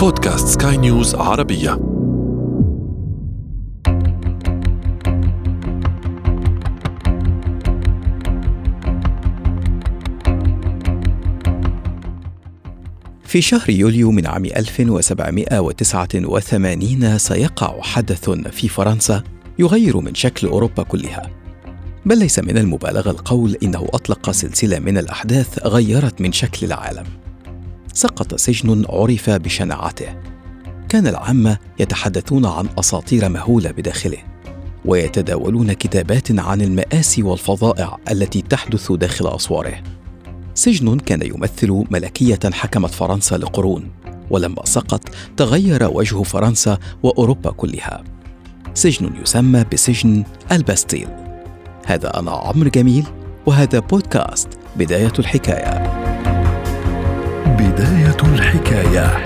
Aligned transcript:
بودكاست 0.00 0.62
سكاي 0.62 0.76
نيوز 0.76 1.14
عربية. 1.14 1.70
في 13.24 13.40
شهر 13.40 13.70
يوليو 13.70 14.10
من 14.10 14.26
عام 14.26 14.44
1789 14.44 17.18
سيقع 17.18 17.80
حدث 17.80 18.30
في 18.30 18.68
فرنسا 18.68 19.22
يغير 19.58 20.00
من 20.00 20.14
شكل 20.14 20.46
أوروبا 20.46 20.82
كلها. 20.82 21.30
بل 22.06 22.18
ليس 22.18 22.38
من 22.38 22.58
المبالغة 22.58 23.10
القول 23.10 23.56
إنه 23.62 23.88
أطلق 23.94 24.30
سلسلة 24.30 24.78
من 24.78 24.98
الأحداث 24.98 25.66
غيرت 25.66 26.20
من 26.20 26.32
شكل 26.32 26.66
العالم. 26.66 27.29
سقط 27.94 28.34
سجن 28.34 28.84
عرف 28.88 29.30
بشناعته 29.30 30.16
كان 30.88 31.06
العامة 31.06 31.58
يتحدثون 31.78 32.46
عن 32.46 32.68
أساطير 32.78 33.28
مهولة 33.28 33.70
بداخله 33.70 34.18
ويتداولون 34.84 35.72
كتابات 35.72 36.38
عن 36.38 36.60
المآسي 36.60 37.22
والفظائع 37.22 37.96
التي 38.10 38.42
تحدث 38.42 38.92
داخل 38.92 39.26
أسواره. 39.26 39.82
سجن 40.54 40.98
كان 40.98 41.22
يمثل 41.22 41.84
ملكية 41.90 42.40
حكمت 42.52 42.90
فرنسا 42.90 43.38
لقرون 43.38 43.90
ولما 44.30 44.64
سقط 44.64 45.08
تغير 45.36 45.90
وجه 45.92 46.22
فرنسا 46.22 46.78
وأوروبا 47.02 47.50
كلها. 47.50 48.04
سجن 48.74 49.10
يسمى 49.22 49.64
بسجن 49.72 50.24
الباستيل. 50.52 51.08
هذا 51.86 52.18
أنا 52.18 52.30
عمرو 52.30 52.70
جميل 52.70 53.06
وهذا 53.46 53.78
بودكاست 53.78 54.48
بداية 54.76 55.12
الحكاية. 55.18 56.09
بداية 57.60 58.16
الحكاية. 58.22 59.24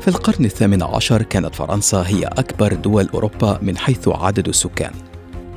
في 0.00 0.08
القرن 0.08 0.44
الثامن 0.44 0.82
عشر 0.82 1.22
كانت 1.22 1.54
فرنسا 1.54 2.04
هي 2.06 2.24
أكبر 2.24 2.74
دول 2.74 3.08
أوروبا 3.14 3.58
من 3.62 3.78
حيث 3.78 4.08
عدد 4.08 4.48
السكان. 4.48 4.92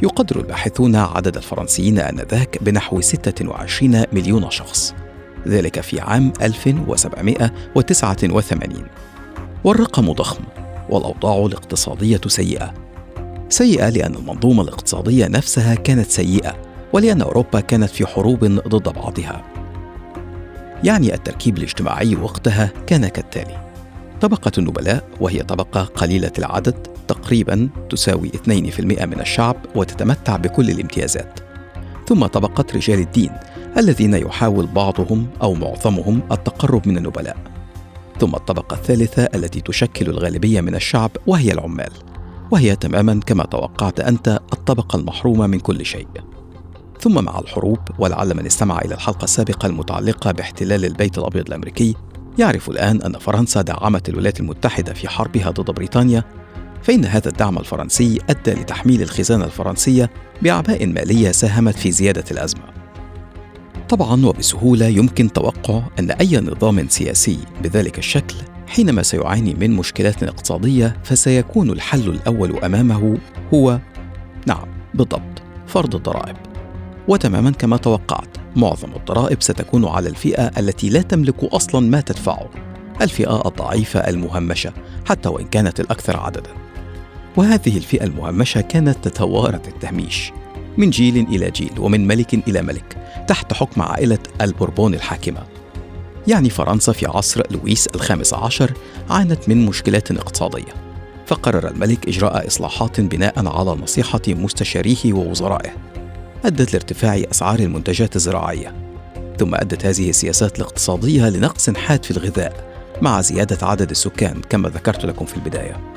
يقدر 0.01 0.39
الباحثون 0.39 0.95
عدد 0.95 1.37
الفرنسيين 1.37 1.99
آنذاك 1.99 2.63
بنحو 2.63 3.01
26 3.01 4.03
مليون 4.13 4.51
شخص. 4.51 4.93
ذلك 5.47 5.81
في 5.81 5.99
عام 5.99 6.33
1789 6.41 8.85
والرقم 9.63 10.11
ضخم 10.11 10.43
والأوضاع 10.89 11.45
الاقتصادية 11.45 12.21
سيئة. 12.27 12.90
سيئة 13.51 13.89
لأن 13.89 14.15
المنظومة 14.15 14.63
الاقتصادية 14.63 15.27
نفسها 15.27 15.75
كانت 15.75 16.09
سيئة 16.09 16.55
ولأن 16.93 17.21
أوروبا 17.21 17.59
كانت 17.59 17.89
في 17.89 18.07
حروب 18.07 18.45
ضد 18.45 18.89
بعضها. 18.89 19.43
يعني 20.83 21.13
التركيب 21.13 21.57
الاجتماعي 21.57 22.15
وقتها 22.15 22.71
كان 22.87 23.07
كالتالي. 23.07 23.71
طبقة 24.21 24.51
النبلاء 24.57 25.03
وهي 25.19 25.43
طبقة 25.43 25.83
قليلة 25.83 26.31
العدد 26.37 26.87
تقريبا 27.07 27.69
تساوي 27.89 28.29
2% 28.29 29.05
من 29.05 29.19
الشعب 29.19 29.55
وتتمتع 29.75 30.37
بكل 30.37 30.69
الامتيازات. 30.69 31.39
ثم 32.07 32.25
طبقة 32.25 32.65
رجال 32.75 32.99
الدين 32.99 33.31
الذين 33.77 34.13
يحاول 34.13 34.67
بعضهم 34.67 35.27
أو 35.41 35.53
معظمهم 35.53 36.21
التقرب 36.31 36.87
من 36.87 36.97
النبلاء. 36.97 37.37
ثم 38.19 38.35
الطبقة 38.35 38.73
الثالثة 38.75 39.23
التي 39.35 39.61
تشكل 39.61 40.09
الغالبية 40.09 40.61
من 40.61 40.75
الشعب 40.75 41.11
وهي 41.27 41.51
العمال. 41.51 42.10
وهي 42.51 42.75
تماما 42.75 43.19
كما 43.25 43.43
توقعت 43.43 43.99
أنت 43.99 44.39
الطبقة 44.53 44.97
المحرومة 44.99 45.47
من 45.47 45.59
كل 45.59 45.85
شيء 45.85 46.07
ثم 46.99 47.23
مع 47.23 47.39
الحروب 47.39 47.79
ولعل 47.99 48.37
من 48.37 48.45
استمع 48.45 48.79
إلى 48.79 48.95
الحلقة 48.95 49.23
السابقة 49.23 49.65
المتعلقة 49.65 50.31
باحتلال 50.31 50.85
البيت 50.85 51.17
الأبيض 51.17 51.47
الأمريكي 51.47 51.95
يعرف 52.39 52.69
الآن 52.69 53.01
أن 53.01 53.19
فرنسا 53.19 53.61
دعمت 53.61 54.09
الولايات 54.09 54.39
المتحدة 54.39 54.93
في 54.93 55.07
حربها 55.07 55.49
ضد 55.49 55.71
بريطانيا 55.71 56.23
فإن 56.83 57.05
هذا 57.05 57.29
الدعم 57.29 57.57
الفرنسي 57.57 58.19
أدى 58.29 58.51
لتحميل 58.51 59.01
الخزانة 59.01 59.45
الفرنسية 59.45 60.09
بأعباء 60.41 60.87
مالية 60.87 61.31
ساهمت 61.31 61.75
في 61.75 61.91
زيادة 61.91 62.23
الأزمة. 62.31 62.63
طبعا 63.89 64.25
وبسهولة 64.25 64.85
يمكن 64.85 65.33
توقع 65.33 65.81
أن 65.99 66.11
أي 66.11 66.37
نظام 66.37 66.87
سياسي 66.89 67.39
بذلك 67.63 67.97
الشكل 67.97 68.35
حينما 68.71 69.03
سيعاني 69.03 69.53
من 69.53 69.71
مشكلات 69.71 70.23
اقتصادية 70.23 70.97
فسيكون 71.03 71.69
الحل 71.69 72.09
الأول 72.09 72.57
أمامه 72.57 73.17
هو 73.53 73.79
نعم 74.47 74.67
بالضبط 74.93 75.41
فرض 75.67 75.95
الضرائب. 75.95 76.35
وتماما 77.07 77.51
كما 77.51 77.77
توقعت 77.77 78.37
معظم 78.55 78.89
الضرائب 78.95 79.41
ستكون 79.41 79.85
على 79.85 80.09
الفئة 80.09 80.51
التي 80.57 80.89
لا 80.89 81.01
تملك 81.01 81.43
أصلا 81.43 81.89
ما 81.89 82.01
تدفعه 82.01 82.49
الفئة 83.01 83.47
الضعيفة 83.47 83.99
المهمشة 83.99 84.73
حتى 85.05 85.29
وإن 85.29 85.45
كانت 85.45 85.79
الأكثر 85.79 86.17
عددا 86.17 86.49
وهذه 87.37 87.77
الفئة 87.77 88.03
المهمشة 88.03 88.61
كانت 88.61 89.07
تتوارث 89.07 89.67
التهميش 89.67 90.31
من 90.77 90.89
جيل 90.89 91.17
إلى 91.17 91.51
جيل 91.51 91.79
ومن 91.79 92.07
ملك 92.07 92.33
إلى 92.33 92.61
ملك 92.61 92.97
تحت 93.27 93.53
حكم 93.53 93.81
عائلة 93.81 94.19
البوربون 94.41 94.93
الحاكمة 94.93 95.50
يعني 96.27 96.49
فرنسا 96.49 96.91
في 96.91 97.05
عصر 97.05 97.41
لويس 97.51 97.87
الخامس 97.87 98.33
عشر 98.33 98.73
عانت 99.09 99.49
من 99.49 99.65
مشكلات 99.65 100.11
اقتصادية. 100.11 100.73
فقرر 101.27 101.67
الملك 101.67 102.07
إجراء 102.07 102.47
إصلاحات 102.47 103.01
بناء 103.01 103.47
على 103.47 103.71
نصيحة 103.71 104.21
مستشاريه 104.27 105.13
ووزرائه. 105.13 105.71
أدت 106.45 106.73
لارتفاع 106.73 107.21
أسعار 107.31 107.59
المنتجات 107.59 108.15
الزراعية. 108.15 108.75
ثم 109.39 109.55
أدت 109.55 109.85
هذه 109.85 110.09
السياسات 110.09 110.59
الاقتصادية 110.59 111.29
لنقص 111.29 111.69
حاد 111.69 112.05
في 112.05 112.11
الغذاء 112.11 112.71
مع 113.01 113.21
زيادة 113.21 113.67
عدد 113.67 113.89
السكان 113.89 114.41
كما 114.49 114.69
ذكرت 114.69 115.05
لكم 115.05 115.25
في 115.25 115.37
البداية. 115.37 115.93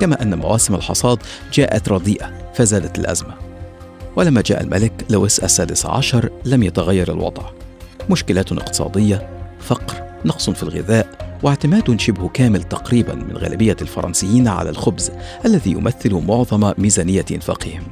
كما 0.00 0.22
أن 0.22 0.38
مواسم 0.38 0.74
الحصاد 0.74 1.18
جاءت 1.52 1.88
رديئة 1.88 2.52
فزادت 2.54 2.98
الأزمة. 2.98 3.34
ولما 4.16 4.40
جاء 4.40 4.62
الملك 4.62 5.04
لويس 5.10 5.38
السادس 5.38 5.86
عشر 5.86 6.30
لم 6.44 6.62
يتغير 6.62 7.12
الوضع. 7.12 7.42
مشكلات 8.10 8.52
اقتصادية 8.52 9.35
فقر 9.66 10.02
نقص 10.24 10.50
في 10.50 10.62
الغذاء 10.62 11.38
واعتماد 11.42 12.00
شبه 12.00 12.28
كامل 12.28 12.62
تقريبا 12.62 13.14
من 13.14 13.36
غالبية 13.36 13.76
الفرنسيين 13.82 14.48
على 14.48 14.70
الخبز 14.70 15.10
الذي 15.44 15.70
يمثل 15.70 16.14
معظم 16.14 16.72
ميزانية 16.78 17.24
إنفاقهم 17.32 17.82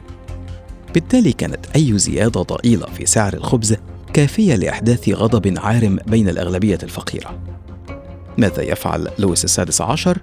بالتالي 0.94 1.32
كانت 1.32 1.66
أي 1.76 1.98
زيادة 1.98 2.42
ضئيلة 2.42 2.86
في 2.86 3.06
سعر 3.06 3.34
الخبز 3.34 3.76
كافية 4.12 4.54
لإحداث 4.54 5.08
غضب 5.08 5.54
عارم 5.58 5.98
بين 6.06 6.28
الأغلبية 6.28 6.78
الفقيرة. 6.82 7.38
ماذا 8.38 8.62
يفعل 8.62 9.08
لويس 9.18 9.44
السادس 9.44 9.80
عشر؟ 9.80 10.18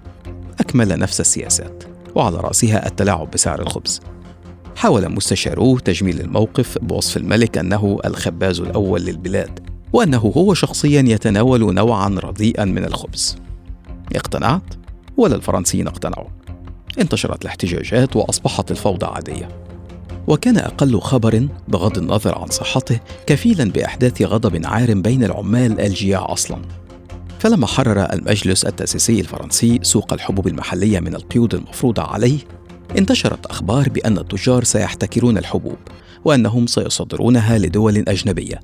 أكمل 0.59 0.99
نفس 0.99 1.21
السياسات 1.21 1.83
وعلى 2.15 2.37
رأسها 2.37 2.87
التلاعب 2.87 3.31
بسعر 3.31 3.61
الخبز. 3.61 4.01
حاول 4.75 5.09
مستشاروه 5.09 5.79
تجميل 5.79 6.21
الموقف 6.21 6.77
بوصف 6.81 7.17
الملك 7.17 7.57
أنه 7.57 7.99
الخباز 8.05 8.59
الأول 8.59 9.01
للبلاد. 9.01 9.70
وأنه 9.93 10.33
هو 10.37 10.53
شخصيا 10.53 11.03
يتناول 11.07 11.73
نوعا 11.73 12.19
رديئا 12.23 12.65
من 12.65 12.85
الخبز 12.85 13.37
اقتنعت؟ 14.15 14.61
ولا 15.17 15.35
الفرنسيين 15.35 15.87
اقتنعوا؟ 15.87 16.27
انتشرت 16.99 17.41
الاحتجاجات 17.41 18.15
وأصبحت 18.15 18.71
الفوضى 18.71 19.05
عادية 19.05 19.49
وكان 20.27 20.57
أقل 20.57 20.99
خبر 20.99 21.47
بغض 21.67 21.97
النظر 21.97 22.39
عن 22.39 22.47
صحته 22.47 22.99
كفيلا 23.27 23.71
بإحداث 23.71 24.21
غضب 24.21 24.61
عارم 24.65 25.01
بين 25.01 25.23
العمال 25.23 25.81
الجياع 25.81 26.33
أصلا 26.33 26.61
فلما 27.39 27.67
حرر 27.67 28.13
المجلس 28.13 28.65
التأسيسي 28.65 29.19
الفرنسي 29.19 29.79
سوق 29.81 30.13
الحبوب 30.13 30.47
المحلية 30.47 30.99
من 30.99 31.15
القيود 31.15 31.55
المفروضة 31.55 32.01
عليه 32.01 32.39
انتشرت 32.97 33.45
أخبار 33.45 33.89
بأن 33.89 34.17
التجار 34.17 34.63
سيحتكرون 34.63 35.37
الحبوب 35.37 35.77
وأنهم 36.25 36.67
سيصدرونها 36.67 37.57
لدول 37.57 37.97
أجنبية 37.97 38.59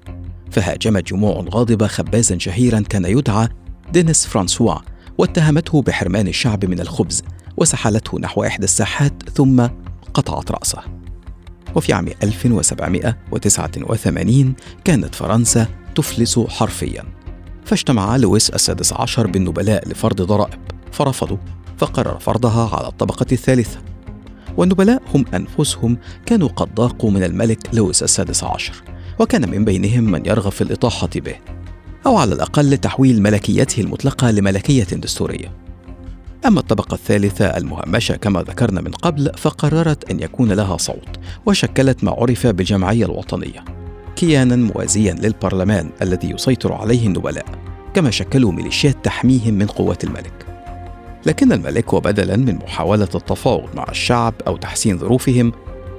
فهاجمت 0.52 1.08
جموع 1.08 1.46
غاضبة 1.50 1.88
خبازا 1.88 2.38
شهيرا 2.38 2.80
كان 2.80 3.06
يدعى 3.06 3.48
دينيس 3.94 4.26
فرانسوا 4.26 4.76
واتهمته 5.18 5.82
بحرمان 5.82 6.28
الشعب 6.28 6.66
من 6.66 6.80
الخبز 6.80 7.24
وسحلته 7.58 8.20
نحو 8.20 8.44
إحدى 8.44 8.64
الساحات 8.64 9.30
ثم 9.30 9.68
قطعت 10.14 10.52
رأسه. 10.52 10.82
وفي 11.76 11.94
عام 11.94 12.08
1789 12.24 14.54
كانت 14.84 15.16
فرنسا 15.16 15.68
تفلس 15.96 16.40
حرفيا. 16.40 17.04
فاجتمع 17.66 18.16
لويس 18.16 18.50
السادس 18.50 18.94
عشر 18.94 19.28
بالنبلاء 19.28 19.90
لفرض 19.90 20.22
ضرائب 20.22 20.60
فرفضوا 20.92 21.38
فقرر 21.78 22.20
فرضها 22.20 22.78
على 22.78 22.88
الطبقة 22.88 23.26
الثالثة. 23.32 23.80
والنبلاء 24.58 25.02
هم 25.16 25.26
أنفسهم 25.34 25.98
كانوا 26.26 26.48
قد 26.48 26.76
ضاقوا 26.76 27.12
من 27.12 27.24
الملك 27.24 27.60
لويس 27.74 28.04
السادس 28.04 28.44
عشر. 28.44 28.84
وكان 29.20 29.50
من 29.50 29.66
بينهم 29.66 30.04
من 30.04 30.26
يرغب 30.26 30.52
في 30.52 30.62
الإطاحة 30.62 31.10
به 31.16 31.36
أو 32.06 32.18
على 32.18 32.36
الأقل 32.36 32.78
تحويل 32.78 33.22
ملكيته 33.22 33.82
المطلقة 33.82 34.32
لملكية 34.32 34.84
دستورية. 34.84 35.52
أما 36.46 36.60
الطبقة 36.60 36.94
الثالثة 36.94 37.46
المهمشة 37.46 38.16
كما 38.16 38.42
ذكرنا 38.42 38.82
من 38.82 38.92
قبل 38.92 39.32
فقررت 39.38 40.12
أن 40.12 40.20
يكون 40.20 40.52
لها 40.52 40.78
صوت 40.78 41.20
وشكلت 41.46 42.04
ما 42.04 42.12
عرف 42.12 42.48
بالجمعية 42.48 43.06
الوطنية 43.06 43.66
كيانا 44.16 44.56
موازيا 44.56 45.14
للبرلمان 45.14 45.90
الذي 46.02 46.30
يسيطر 46.30 46.74
عليه 46.74 47.08
النبلاء 47.08 47.46
كما 47.94 48.12
شكلوا 48.12 48.52
ميليشيات 48.52 49.06
تحميهم 49.06 49.54
من 49.54 49.66
قوات 49.66 50.04
الملك. 50.04 50.46
لكن 51.26 51.52
الملك 51.52 51.94
وبدلا 51.94 52.38
من 52.38 52.56
محاولة 52.56 53.10
التفاوض 53.16 53.76
مع 53.76 53.86
الشعب 53.90 54.34
أو 54.48 54.58
تحسين 54.58 54.98
ظروفهم 54.98 55.52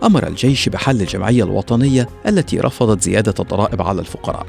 أمر 0.02 0.26
الجيش 0.26 0.68
بحل 0.68 1.00
الجمعية 1.00 1.44
الوطنية 1.44 2.08
التي 2.26 2.60
رفضت 2.60 3.02
زيادة 3.02 3.34
الضرائب 3.40 3.82
على 3.82 4.00
الفقراء 4.00 4.46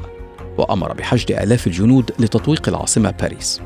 وأمر 0.58 0.94
بحشد 0.94 1.32
آلاف 1.32 1.68
الجنود 1.68 2.12
لتطويق 2.20 2.70
العاصمة 2.70 3.12
باريس. 3.12 3.62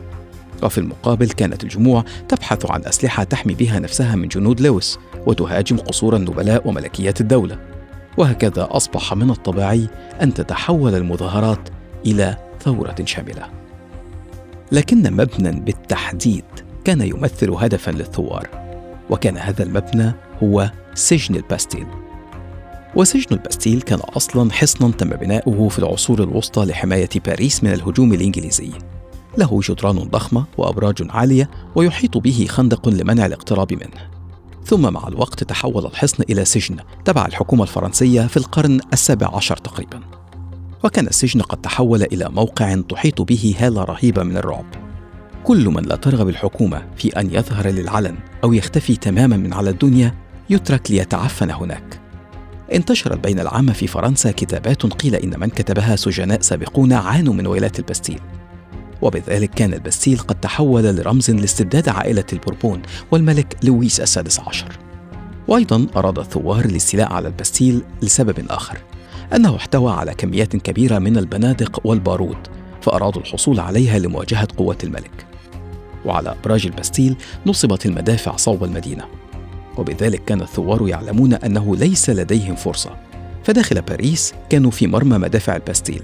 وفي 0.64 0.78
المقابل 0.78 1.30
كانت 1.30 1.64
الجموع 1.64 2.04
تبحث 2.30 2.72
عن 2.72 2.86
أسلحة 2.86 3.24
تحمي 3.24 3.54
بها 3.54 3.80
نفسها 3.80 4.16
من 4.16 4.28
جنود 4.28 4.62
لويس 4.62 5.00
وتهاجم 5.28 5.78
قصور 5.78 6.16
النبلاء 6.16 6.68
وملكيات 6.68 7.22
الدولة. 7.22 7.60
وهكذا 8.18 8.68
أصبح 8.72 9.14
من 9.14 9.30
الطبيعي 9.30 9.88
أن 10.22 10.34
تتحول 10.34 10.96
المظاهرات 10.96 11.70
إلى 12.06 12.38
ثورة 12.62 12.96
شاملة. 13.06 13.50
لكن 14.72 15.14
مبنى 15.14 15.60
بالتحديد 15.60 16.46
كان 16.86 17.02
يمثل 17.02 17.52
هدفا 17.52 17.92
للثوار 17.92 18.48
وكان 19.10 19.38
هذا 19.38 19.64
المبنى 19.64 20.14
هو 20.44 20.72
سجن 20.94 21.36
الباستيل. 21.36 21.86
وسجن 22.96 23.28
الباستيل 23.32 23.82
كان 23.82 24.00
أصلا 24.00 24.52
حصنا 24.52 24.92
تم 24.92 25.10
بناؤه 25.10 25.70
في 25.70 25.80
العصور 25.80 26.24
الوسطى 26.24 26.66
لحماية 26.66 27.10
باريس 27.26 27.64
من 27.64 27.74
الهجوم 27.74 28.14
الإنجليزي. 28.14 28.72
له 29.38 29.60
جدران 29.64 29.96
ضخمة 29.96 30.46
وأبراج 30.58 31.08
عالية 31.10 31.50
ويحيط 31.76 32.18
به 32.18 32.46
خندق 32.50 32.90
لمنع 32.90 33.26
الاقتراب 33.26 33.74
منه. 33.74 34.10
ثم 34.66 34.94
مع 34.94 35.08
الوقت 35.08 35.44
تحول 35.44 35.86
الحصن 35.86 36.24
إلى 36.30 36.46
سجن 36.46 36.78
تبع 37.06 37.26
الحكومة 37.26 37.64
الفرنسية 37.64 38.22
في 38.22 38.38
القرن 38.38 38.80
السابع 38.94 39.36
عشر 39.36 39.58
تقريبا. 39.58 40.00
وكان 40.84 41.08
السجن 41.08 41.42
قد 41.42 41.62
تحول 41.62 42.04
إلى 42.04 42.30
موقع 42.30 42.82
تحيط 42.90 43.22
به 43.22 43.56
هالة 43.60 43.84
رهيبة 43.84 44.24
من 44.24 44.38
الرعب. 44.38 44.66
كل 45.44 45.70
من 45.70 45.84
لا 45.84 45.96
ترغب 45.96 46.30
الحكومة 46.30 46.86
في 46.96 47.20
أن 47.20 47.34
يظهر 47.34 47.68
للعلن 47.68 48.16
أو 48.44 48.54
يختفي 48.54 48.96
تماما 48.96 49.38
من 49.38 49.54
على 49.54 49.70
الدنيا 49.70 50.23
يترك 50.50 50.92
ليتعفن 50.92 51.52
هناك. 51.52 52.00
انتشرت 52.74 53.18
بين 53.18 53.40
العامة 53.40 53.74
في 53.74 53.88
فرنسا 53.88 54.32
كتابات 54.32 54.86
قيل 54.86 55.16
إن 55.16 55.40
من 55.40 55.50
كتبها 55.50 55.96
سجناء 55.96 56.42
سابقون 56.42 56.94
عانوا 56.94 57.34
من 57.34 57.48
ويلات 57.48 57.80
البستيل 57.80 58.20
وبذلك 59.02 59.50
كان 59.50 59.74
البستيل 59.74 60.20
قد 60.20 60.40
تحول 60.40 60.84
لرمز 60.84 61.32
لاستبداد 61.32 61.90
عائلة 61.90 62.26
البوربون 62.34 62.82
والملك 63.12 63.58
لويس 63.64 64.00
السادس 64.00 64.40
عشر. 64.40 64.80
وأيضا 65.48 65.88
أراد 65.96 66.20
الثوار 66.20 66.66
الاستيلاء 66.66 67.14
على 67.14 67.28
البستيل 67.28 67.82
لسبب 68.02 68.46
آخر 68.50 68.78
أنه 69.36 69.56
احتوى 69.56 69.92
على 69.92 70.14
كميات 70.14 70.56
كبيرة 70.56 71.00
من 71.00 71.18
البنادق 71.18 71.80
والبارود 71.84 72.38
فأرادوا 72.82 73.22
الحصول 73.22 73.60
عليها 73.60 74.00
لمواجهة 74.00 74.48
قوة 74.58 74.78
الملك. 74.84 75.26
وعلى 76.06 76.32
أبراج 76.32 76.66
البستيل 76.66 77.16
نصبت 77.46 77.86
المدافع 77.86 78.36
صوب 78.36 78.64
المدينة. 78.64 79.23
وبذلك 79.78 80.26
كان 80.26 80.42
الثوار 80.42 80.88
يعلمون 80.88 81.34
أنه 81.34 81.76
ليس 81.76 82.10
لديهم 82.10 82.56
فرصة. 82.56 82.96
فداخل 83.44 83.82
باريس 83.82 84.34
كانوا 84.50 84.72
في 84.72 84.88
مرمى 84.88 85.18
مدافع 85.18 85.56
الباستيل. 85.56 86.02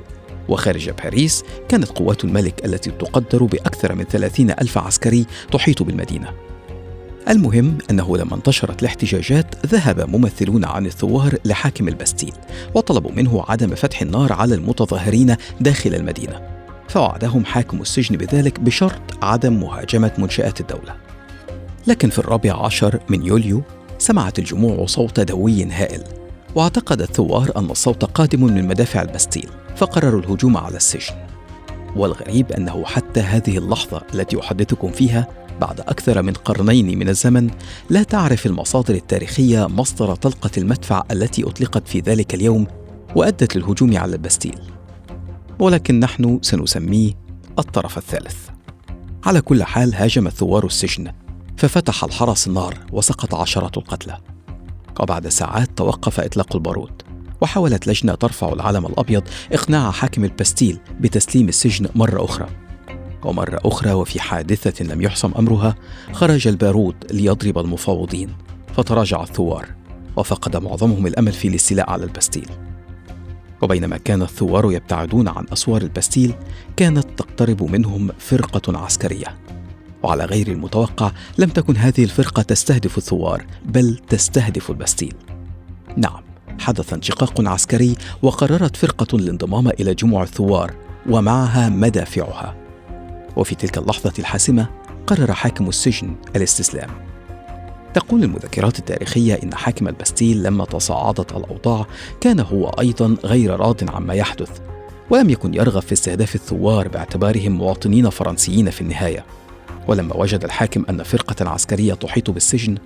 وخارج 0.49 0.89
باريس 0.89 1.43
كانت 1.69 1.87
قوات 1.87 2.23
الملك 2.23 2.65
التي 2.65 2.91
تقدر 2.91 3.43
بأكثر 3.43 3.95
من 3.95 4.03
ثلاثين 4.03 4.51
ألف 4.51 4.77
عسكري 4.77 5.25
تحيط 5.51 5.83
بالمدينة. 5.83 6.33
المهم 7.29 7.77
أنه 7.91 8.17
لما 8.17 8.35
انتشرت 8.35 8.81
الاحتجاجات 8.81 9.65
ذهب 9.65 10.09
ممثلون 10.09 10.65
عن 10.65 10.85
الثوار 10.85 11.35
لحاكم 11.45 11.87
البستيل 11.87 12.33
وطلبوا 12.75 13.11
منه 13.11 13.43
عدم 13.49 13.75
فتح 13.75 14.01
النار 14.01 14.33
على 14.33 14.55
المتظاهرين 14.55 15.35
داخل 15.61 15.95
المدينة. 15.95 16.41
فوعدهم 16.87 17.45
حاكم 17.45 17.81
السجن 17.81 18.17
بذلك 18.17 18.59
بشرط 18.59 19.01
عدم 19.21 19.59
مهاجمة 19.59 20.11
منشآت 20.17 20.61
الدولة. 20.61 21.08
لكن 21.87 22.09
في 22.09 22.19
الرابع 22.19 22.65
عشر 22.65 22.99
من 23.09 23.25
يوليو 23.25 23.61
سمعت 23.97 24.39
الجموع 24.39 24.85
صوت 24.85 25.19
دوي 25.19 25.65
هائل 25.65 26.03
واعتقد 26.55 27.01
الثوار 27.01 27.51
أن 27.57 27.71
الصوت 27.71 28.05
قادم 28.05 28.43
من 28.43 28.67
مدافع 28.67 29.01
البستيل 29.01 29.49
فقرروا 29.75 30.21
الهجوم 30.21 30.57
على 30.57 30.77
السجن. 30.77 31.15
والغريب 31.95 32.51
أنه 32.51 32.85
حتى 32.85 33.19
هذه 33.19 33.57
اللحظة 33.57 34.01
التي 34.13 34.39
أحدثكم 34.39 34.91
فيها 34.91 35.27
بعد 35.61 35.79
أكثر 35.79 36.21
من 36.21 36.33
قرنين 36.33 36.99
من 36.99 37.09
الزمن 37.09 37.49
لا 37.89 38.03
تعرف 38.03 38.45
المصادر 38.45 38.95
التاريخية 38.95 39.67
مصدر 39.67 40.15
طلقة 40.15 40.51
المدفع 40.57 41.03
التي 41.11 41.43
أطلقت 41.43 41.87
في 41.87 41.99
ذلك 41.99 42.33
اليوم 42.33 42.67
وأدت 43.15 43.55
للهجوم 43.55 43.97
على 43.97 44.13
البستيل 44.13 44.59
ولكن 45.59 45.99
نحن 45.99 46.39
سنسميه 46.41 47.13
الطرف 47.59 47.97
الثالث. 47.97 48.35
على 49.25 49.41
كل 49.41 49.63
حال 49.63 49.95
هاجم 49.95 50.27
الثوار 50.27 50.65
السجن 50.65 51.11
ففتح 51.59 52.03
الحرس 52.03 52.47
النار 52.47 52.77
وسقط 52.91 53.35
عشرات 53.35 53.77
القتلى. 53.77 54.17
وبعد 54.99 55.27
ساعات 55.27 55.69
توقف 55.75 56.19
إطلاق 56.19 56.55
البارود 56.55 57.01
وحاولت 57.41 57.87
لجنة 57.87 58.15
ترفع 58.15 58.53
العلم 58.53 58.85
الأبيض 58.85 59.23
إقناع 59.53 59.91
حاكم 59.91 60.23
البستيل 60.23 60.79
بتسليم 60.99 61.47
السجن 61.47 61.89
مرة 61.95 62.25
أخرى. 62.25 62.49
ومرة 63.25 63.59
أخرى 63.65 63.91
وفي 63.91 64.19
حادثة 64.19 64.83
لم 64.83 65.01
يحسم 65.01 65.31
أمرها 65.39 65.75
خرج 66.13 66.47
البارود 66.47 66.95
ليضرب 67.11 67.57
المفاوضين 67.57 68.35
فتراجع 68.75 69.23
الثوار 69.23 69.69
وفقد 70.15 70.57
معظمهم 70.57 71.07
الأمل 71.07 71.31
في 71.31 71.47
الاستيلاء 71.47 71.89
على 71.89 72.03
البستيل 72.03 72.49
وبينما 73.61 73.97
كان 73.97 74.21
الثوار 74.21 74.71
يبتعدون 74.71 75.27
عن 75.27 75.45
أسوار 75.53 75.81
البستيل 75.81 76.33
كانت 76.77 77.07
تقترب 77.17 77.63
منهم 77.63 78.09
فرقة 78.19 78.77
عسكرية. 78.77 79.48
وعلى 80.03 80.25
غير 80.25 80.47
المتوقع 80.47 81.11
لم 81.37 81.49
تكن 81.49 81.77
هذه 81.77 82.03
الفرقة 82.03 82.41
تستهدف 82.41 82.97
الثوار 82.97 83.45
بل 83.65 83.99
تستهدف 84.09 84.69
البستيل 84.69 85.13
نعم 85.97 86.29
حدث 86.59 86.93
انشقاق 86.93 87.47
عسكري 87.47 87.95
وقررت 88.21 88.75
فرقة 88.75 89.17
الانضمام 89.17 89.67
إلى 89.67 89.93
جموع 89.93 90.23
الثوار 90.23 90.73
ومعها 91.09 91.69
مدافعها. 91.69 92.55
وفي 93.35 93.55
تلك 93.55 93.77
اللحظة 93.77 94.13
الحاسمة 94.19 94.67
قرر 95.07 95.33
حاكم 95.33 95.69
السجن 95.69 96.15
الاستسلام. 96.35 96.89
تقول 97.93 98.23
المذكرات 98.23 98.79
التاريخية 98.79 99.39
إن 99.43 99.53
حاكم 99.53 99.87
البستيل 99.87 100.43
لما 100.43 100.65
تصاعدت 100.65 101.31
الأوضاع 101.31 101.85
كان 102.21 102.39
هو 102.39 102.69
أيضا 102.69 103.17
غير 103.25 103.59
راض 103.59 103.89
عما 103.89 104.13
يحدث 104.13 104.59
ولم 105.09 105.29
يكن 105.29 105.53
يرغب 105.53 105.81
في 105.81 105.93
استهداف 105.93 106.35
الثوار 106.35 106.87
باعتبارهم 106.87 107.51
مواطنين 107.51 108.09
فرنسيين 108.09 108.69
في 108.69 108.81
النهاية. 108.81 109.25
ولما 109.87 110.15
وجد 110.15 110.43
الحاكم 110.43 110.85
أن 110.89 111.03
فرقة 111.03 111.49
عسكرية 111.49 111.93
تحيط 111.93 112.29
بالسجن 112.29 112.77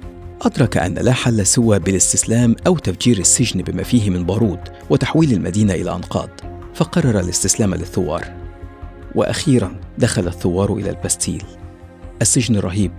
أدرك 0.42 0.78
أن 0.78 0.94
لا 0.94 1.14
حل 1.14 1.46
سوى 1.46 1.80
بالاستسلام 1.80 2.56
أو 2.68 2.78
تفجير 2.78 3.18
السجن 3.18 3.62
بما 3.62 3.84
فيه 3.84 4.10
من 4.10 4.26
بارود 4.26 4.60
وتحويل 4.90 5.32
المدينة 5.34 5.74
إلى 5.74 5.96
أنقاض 5.96 6.30
فقرر 6.74 7.20
الاستسلام 7.20 7.76
للثوار. 7.76 8.34
وأخيرا 9.16 9.80
دخل 9.98 10.28
الثوار 10.28 10.74
إلى 10.74 10.90
البستيل 10.90 11.44
السجن 12.22 12.56
الرهيب 12.56 12.92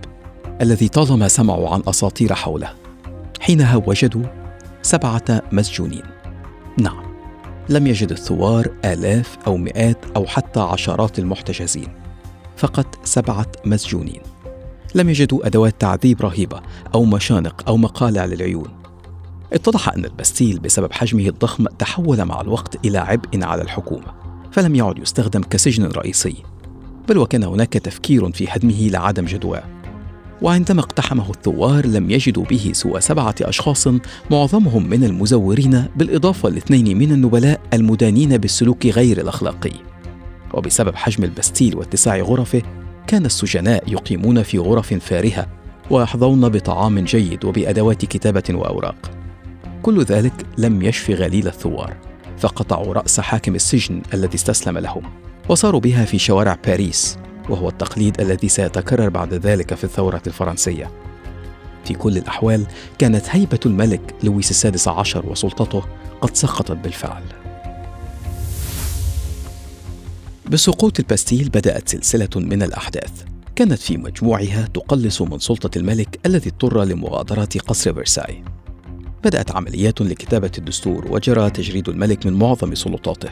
الذي 0.61 0.87
طالما 0.87 1.27
سمعوا 1.27 1.69
عن 1.69 1.81
أساطير 1.87 2.33
حوله. 2.33 2.73
حينها 3.39 3.83
وجدوا 3.85 4.23
سبعة 4.81 5.41
مسجونين. 5.51 6.03
نعم 6.79 7.15
لم 7.69 7.87
يجد 7.87 8.11
الثوار 8.11 8.67
آلاف 8.85 9.37
أو 9.47 9.57
مئات 9.57 9.97
أو 10.15 10.25
حتى 10.25 10.59
عشرات 10.59 11.19
المحتجزين. 11.19 12.04
فقط 12.57 12.99
سبعة 13.03 13.47
مسجونين. 13.65 14.21
لم 14.95 15.09
يجدوا 15.09 15.47
أدوات 15.47 15.81
تعذيب 15.81 16.21
رهيبة 16.21 16.61
أو 16.95 17.05
مشانق 17.05 17.63
أو 17.67 17.77
مقالع 17.77 18.25
للعيون. 18.25 18.67
اتضح 19.53 19.89
أن 19.89 20.05
البستيل 20.05 20.59
بسبب 20.59 20.93
حجمه 20.93 21.27
الضخم 21.27 21.65
تحول 21.67 22.25
مع 22.25 22.41
الوقت 22.41 22.85
إلى 22.85 22.97
عبء 22.97 23.43
على 23.43 23.61
الحكومة 23.61 24.07
فلم 24.51 24.75
يعد 24.75 24.99
يستخدم 24.99 25.41
كسجن 25.41 25.85
رئيسي. 25.85 26.35
بل 27.09 27.17
وكان 27.17 27.43
هناك 27.43 27.73
تفكير 27.73 28.31
في 28.31 28.47
هدمه 28.49 28.87
لعدم 28.87 29.25
جدواه 29.25 29.63
وعندما 30.41 30.79
اقتحمه 30.79 31.29
الثوار 31.29 31.85
لم 31.85 32.11
يجدوا 32.11 32.43
به 32.45 32.71
سوى 32.73 33.01
سبعة 33.01 33.35
أشخاص 33.41 33.87
معظمهم 34.31 34.89
من 34.89 35.03
المزورين 35.03 35.85
بالإضافة 35.95 36.49
لاثنين 36.49 36.97
من 36.97 37.11
النبلاء 37.11 37.61
المدانين 37.73 38.37
بالسلوك 38.37 38.85
غير 38.85 39.21
الأخلاقي. 39.21 39.84
وبسبب 40.55 40.95
حجم 40.95 41.23
البستيل 41.23 41.77
واتساع 41.77 42.17
غرفه 42.17 42.61
كان 43.07 43.25
السجناء 43.25 43.83
يقيمون 43.87 44.43
في 44.43 44.57
غرف 44.57 44.93
فارهة 44.93 45.47
ويحظون 45.91 46.49
بطعام 46.49 46.99
جيد 46.99 47.45
وبأدوات 47.45 48.05
كتابة 48.05 48.43
وأوراق. 48.49 49.11
كل 49.83 50.03
ذلك 50.03 50.33
لم 50.57 50.81
يشف 50.81 51.09
غليل 51.09 51.47
الثوار 51.47 51.97
فقطعوا 52.37 52.93
رأس 52.93 53.19
حاكم 53.19 53.55
السجن 53.55 54.01
الذي 54.13 54.35
استسلم 54.35 54.77
لهم 54.77 55.03
وساروا 55.49 55.79
بها 55.79 56.05
في 56.05 56.17
شوارع 56.17 56.57
باريس 56.67 57.17
وهو 57.49 57.69
التقليد 57.69 58.21
الذي 58.21 58.49
سيتكرر 58.49 59.09
بعد 59.09 59.33
ذلك 59.33 59.73
في 59.73 59.83
الثورة 59.83 60.21
الفرنسية. 60.27 60.91
في 61.85 61.93
كل 61.93 62.17
الأحوال 62.17 62.65
كانت 62.97 63.23
هيبة 63.29 63.59
الملك 63.65 64.15
لويس 64.23 64.51
السادس 64.51 64.87
عشر 64.87 65.25
وسلطته 65.25 65.83
قد 66.21 66.35
سقطت 66.35 66.71
بالفعل. 66.71 67.44
بسقوط 70.51 70.99
الباستيل 70.99 71.49
بدأت 71.49 71.89
سلسلة 71.89 72.29
من 72.35 72.63
الأحداث. 72.63 73.11
كانت 73.55 73.79
في 73.79 73.97
مجموعها 73.97 74.67
تقلص 74.73 75.21
من 75.21 75.39
سلطة 75.39 75.77
الملك 75.77 76.19
الذي 76.25 76.49
اضطر 76.49 76.83
لمغادرة 76.83 77.49
قصر 77.67 77.93
فرساي 77.93 78.43
بدأت 79.23 79.55
عمليات 79.55 80.01
لكتابة 80.01 80.51
الدستور 80.57 81.07
وجرى 81.11 81.49
تجريد 81.49 81.89
الملك 81.89 82.25
من 82.25 82.33
معظم 82.33 82.75
سلطاته. 82.75 83.29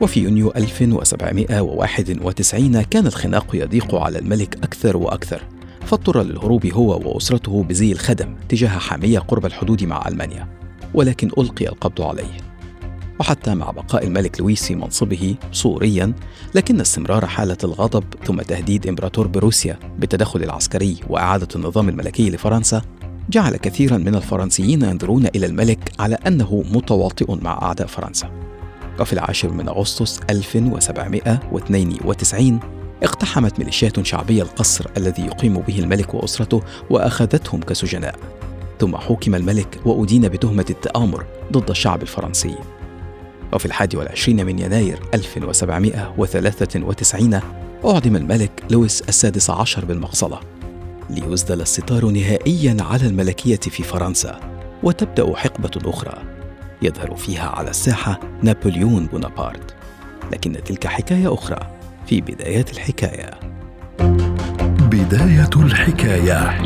وفي 0.00 0.20
يونيو 0.20 0.52
1791 0.56 2.82
كان 2.82 3.06
الخناق 3.06 3.46
يضيق 3.54 3.94
على 3.94 4.18
الملك 4.18 4.54
أكثر 4.54 4.96
وأكثر 4.96 5.42
فاضطر 5.86 6.22
للهروب 6.22 6.66
هو 6.66 7.00
وأسرته 7.04 7.62
بزي 7.62 7.92
الخدم 7.92 8.36
تجاه 8.48 8.68
حامية 8.68 9.18
قرب 9.18 9.46
الحدود 9.46 9.84
مع 9.84 10.08
ألمانيا 10.08 10.48
ولكن 10.94 11.30
ألقي 11.38 11.68
القبض 11.68 12.02
عليه. 12.02 12.49
وحتى 13.20 13.54
مع 13.54 13.70
بقاء 13.70 14.06
الملك 14.06 14.40
لويس 14.40 14.66
في 14.66 14.74
منصبه 14.74 15.34
صوريا 15.52 16.12
لكن 16.54 16.80
استمرار 16.80 17.26
حالة 17.26 17.56
الغضب 17.64 18.04
ثم 18.24 18.42
تهديد 18.42 18.86
إمبراطور 18.86 19.26
بروسيا 19.26 19.78
بالتدخل 19.98 20.42
العسكري 20.42 20.96
وإعادة 21.08 21.48
النظام 21.56 21.88
الملكي 21.88 22.30
لفرنسا 22.30 22.82
جعل 23.30 23.56
كثيرا 23.56 23.96
من 23.96 24.14
الفرنسيين 24.14 24.82
ينظرون 24.82 25.26
إلى 25.26 25.46
الملك 25.46 25.92
على 25.98 26.14
أنه 26.14 26.64
متواطئ 26.70 27.36
مع 27.42 27.62
أعداء 27.62 27.86
فرنسا. 27.86 28.30
وفي 29.00 29.12
العاشر 29.12 29.52
من 29.52 29.68
أغسطس 29.68 30.20
1792 30.30 32.60
اقتحمت 33.02 33.58
ميليشيات 33.58 34.06
شعبية 34.06 34.42
القصر 34.42 34.86
الذي 34.96 35.22
يقيم 35.22 35.54
به 35.54 35.78
الملك 35.78 36.14
وأسرته 36.14 36.62
وأخذتهم 36.90 37.60
كسجناء. 37.60 38.14
ثم 38.80 38.96
حكم 38.96 39.34
الملك 39.34 39.80
وأدين 39.86 40.28
بتهمة 40.28 40.66
التآمر 40.70 41.24
ضد 41.52 41.70
الشعب 41.70 42.02
الفرنسي. 42.02 42.54
وفي 43.52 43.66
الحادي 43.66 43.96
والعشرين 43.96 44.46
من 44.46 44.58
يناير 44.58 44.98
1793 45.14 47.40
أعدم 47.84 48.16
الملك 48.16 48.50
لويس 48.70 49.02
السادس 49.08 49.50
عشر 49.50 49.84
بالمقصلة 49.84 50.40
ليسدل 51.10 51.60
الستار 51.60 52.04
نهائيا 52.04 52.76
على 52.80 53.06
الملكية 53.06 53.56
في 53.56 53.82
فرنسا 53.82 54.40
وتبدأ 54.82 55.36
حقبة 55.36 55.90
أخرى 55.90 56.22
يظهر 56.82 57.16
فيها 57.16 57.48
على 57.48 57.70
الساحة 57.70 58.20
نابليون 58.42 59.06
بونابرت. 59.06 59.74
لكن 60.32 60.52
تلك 60.64 60.86
حكاية 60.86 61.34
أخرى 61.34 61.58
في 62.06 62.20
بدايات 62.20 62.72
الحكاية. 62.72 63.30
بداية 64.80 65.50
الحكاية. 65.56 66.58